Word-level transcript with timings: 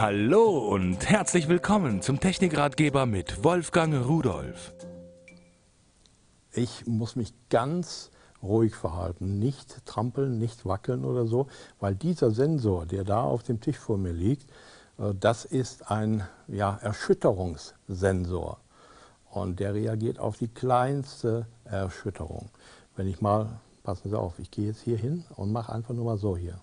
Hallo 0.00 0.58
und 0.58 1.08
herzlich 1.08 1.48
willkommen 1.48 2.02
zum 2.02 2.20
Technikratgeber 2.20 3.04
mit 3.04 3.42
Wolfgang 3.42 4.06
Rudolf. 4.06 4.72
Ich 6.52 6.86
muss 6.86 7.16
mich 7.16 7.34
ganz 7.50 8.12
ruhig 8.40 8.76
verhalten, 8.76 9.40
nicht 9.40 9.84
trampeln, 9.86 10.38
nicht 10.38 10.64
wackeln 10.64 11.04
oder 11.04 11.26
so, 11.26 11.48
weil 11.80 11.96
dieser 11.96 12.30
Sensor, 12.30 12.86
der 12.86 13.02
da 13.02 13.24
auf 13.24 13.42
dem 13.42 13.60
Tisch 13.60 13.76
vor 13.76 13.98
mir 13.98 14.12
liegt, 14.12 14.48
äh, 14.98 15.14
das 15.18 15.44
ist 15.44 15.90
ein 15.90 16.22
ja, 16.46 16.78
Erschütterungssensor 16.80 18.60
und 19.32 19.58
der 19.58 19.74
reagiert 19.74 20.20
auf 20.20 20.36
die 20.36 20.46
kleinste 20.46 21.48
Erschütterung. 21.64 22.50
Wenn 22.94 23.08
ich 23.08 23.20
mal, 23.20 23.58
passen 23.82 24.10
Sie 24.10 24.16
auf, 24.16 24.38
ich 24.38 24.52
gehe 24.52 24.68
jetzt 24.68 24.82
hier 24.82 24.96
hin 24.96 25.24
und 25.34 25.50
mache 25.50 25.72
einfach 25.72 25.92
nur 25.92 26.04
mal 26.04 26.18
so 26.18 26.36
hier. 26.36 26.60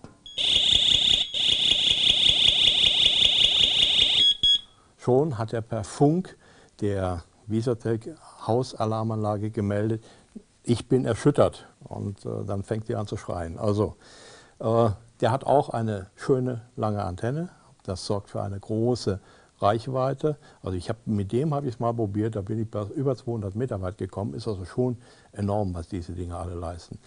Schon 5.06 5.38
hat 5.38 5.54
er 5.54 5.62
per 5.62 5.84
Funk 5.84 6.36
der 6.82 7.22
Visotec 7.46 8.16
Hausalarmanlage 8.48 9.52
gemeldet, 9.52 10.04
ich 10.64 10.90
bin 10.90 11.06
erschüttert. 11.06 11.68
Und 11.84 12.26
äh, 12.26 12.44
dann 12.44 12.64
fängt 12.64 12.88
die 12.88 12.96
an 12.96 13.06
zu 13.06 13.16
schreien. 13.16 13.60
Also, 13.60 13.98
äh, 14.58 14.90
der 15.22 15.32
hat 15.32 15.44
auch 15.44 15.70
eine 15.70 16.08
schöne 16.16 16.64
lange 16.76 17.04
Antenne. 17.04 17.50
Das 17.84 18.08
sorgt 18.08 18.32
für 18.32 18.42
eine 18.42 18.60
große 18.60 19.20
Reichweite. 19.60 20.38
Also 20.64 20.76
ich 20.76 20.90
habe 20.90 20.98
mit 21.06 21.32
dem 21.32 21.54
habe 21.54 21.68
ich 21.68 21.76
es 21.76 21.80
mal 21.80 21.94
probiert, 21.94 22.36
da 22.36 22.42
bin 22.42 22.58
ich 22.58 22.96
über 22.96 23.16
200 23.16 23.54
Meter 23.54 23.80
weit 23.84 24.00
gekommen. 24.00 24.34
Ist 24.34 24.48
also 24.48 24.66
schon 24.66 24.98
enorm, 25.34 25.76
was 25.76 25.88
diese 25.88 26.14
Dinge 26.14 26.36
alle 26.36 26.56
leisten. 26.56 26.98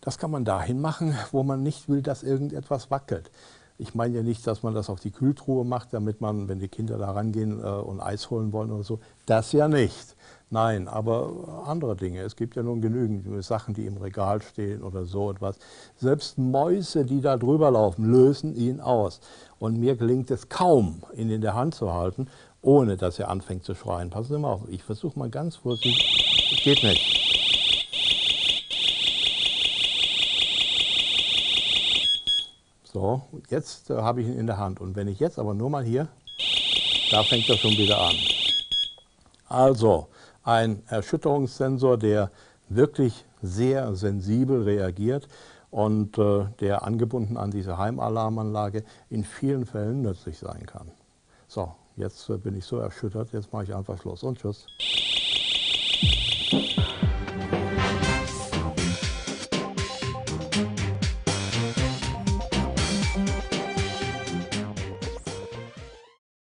Das 0.00 0.18
kann 0.18 0.32
man 0.32 0.44
dahin 0.44 0.80
machen, 0.80 1.14
wo 1.30 1.44
man 1.44 1.62
nicht 1.62 1.88
will, 1.88 2.02
dass 2.02 2.24
irgendetwas 2.24 2.90
wackelt. 2.90 3.30
Ich 3.78 3.94
meine 3.94 4.16
ja 4.16 4.22
nicht, 4.22 4.46
dass 4.46 4.62
man 4.62 4.74
das 4.74 4.88
auf 4.88 5.00
die 5.00 5.10
Kühltruhe 5.10 5.64
macht, 5.64 5.92
damit 5.92 6.20
man, 6.20 6.48
wenn 6.48 6.58
die 6.58 6.68
Kinder 6.68 6.96
da 6.98 7.10
rangehen 7.10 7.60
äh, 7.62 7.66
und 7.66 8.00
Eis 8.00 8.30
holen 8.30 8.52
wollen 8.52 8.70
oder 8.72 8.84
so, 8.84 9.00
das 9.26 9.52
ja 9.52 9.68
nicht. 9.68 10.16
Nein, 10.48 10.86
aber 10.86 11.64
andere 11.66 11.96
Dinge. 11.96 12.20
Es 12.20 12.36
gibt 12.36 12.54
ja 12.54 12.62
nun 12.62 12.80
genügend 12.80 13.44
Sachen, 13.44 13.74
die 13.74 13.84
im 13.84 13.96
Regal 13.96 14.40
stehen 14.42 14.82
oder 14.82 15.04
so 15.04 15.30
etwas. 15.30 15.58
Selbst 15.96 16.38
Mäuse, 16.38 17.04
die 17.04 17.20
da 17.20 17.36
drüber 17.36 17.72
laufen, 17.72 18.10
lösen 18.10 18.54
ihn 18.54 18.80
aus. 18.80 19.20
Und 19.58 19.80
mir 19.80 19.96
gelingt 19.96 20.30
es 20.30 20.48
kaum, 20.48 21.02
ihn 21.16 21.30
in 21.30 21.40
der 21.40 21.54
Hand 21.54 21.74
zu 21.74 21.92
halten, 21.92 22.28
ohne 22.62 22.96
dass 22.96 23.18
er 23.18 23.28
anfängt 23.28 23.64
zu 23.64 23.74
schreien. 23.74 24.10
Passen 24.10 24.34
Sie 24.34 24.38
mal 24.38 24.52
auf, 24.52 24.68
ich 24.68 24.84
versuche 24.84 25.18
mal 25.18 25.30
ganz 25.30 25.56
vorsichtig. 25.56 26.62
Geht 26.62 26.82
nicht. 26.82 27.35
So, 32.98 33.20
jetzt 33.50 33.90
äh, 33.90 33.96
habe 33.98 34.22
ich 34.22 34.26
ihn 34.26 34.38
in 34.38 34.46
der 34.46 34.56
Hand. 34.56 34.80
Und 34.80 34.96
wenn 34.96 35.06
ich 35.06 35.20
jetzt 35.20 35.38
aber 35.38 35.52
nur 35.52 35.68
mal 35.68 35.84
hier, 35.84 36.08
da 37.10 37.22
fängt 37.24 37.46
er 37.46 37.58
schon 37.58 37.72
wieder 37.72 38.00
an. 38.00 38.14
Also, 39.50 40.08
ein 40.44 40.82
Erschütterungssensor, 40.88 41.98
der 41.98 42.30
wirklich 42.70 43.26
sehr 43.42 43.94
sensibel 43.94 44.62
reagiert 44.62 45.28
und 45.70 46.16
äh, 46.16 46.46
der 46.60 46.84
angebunden 46.84 47.36
an 47.36 47.50
diese 47.50 47.76
Heimalarmanlage 47.76 48.82
in 49.10 49.24
vielen 49.24 49.66
Fällen 49.66 50.00
nützlich 50.00 50.38
sein 50.38 50.64
kann. 50.64 50.90
So, 51.48 51.74
jetzt 51.96 52.30
äh, 52.30 52.38
bin 52.38 52.56
ich 52.56 52.64
so 52.64 52.78
erschüttert, 52.78 53.30
jetzt 53.34 53.52
mache 53.52 53.64
ich 53.64 53.74
einfach 53.74 54.00
Schluss 54.00 54.22
und 54.22 54.38
Tschüss. 54.38 54.64